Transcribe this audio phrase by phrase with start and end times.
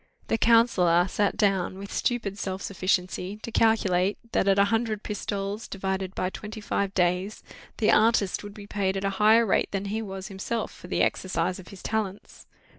[0.29, 5.67] The counsellor sat down, with stupid self sufficiency, to calculate, that at a hundred pistoles,
[5.67, 7.43] divided by twenty five days,
[7.77, 11.03] the artist would be paid at a higher rate than he was himself for the
[11.03, 12.47] exercise of his talents.